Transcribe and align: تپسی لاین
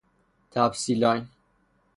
تپسی 0.51 0.93
لاین 1.01 1.23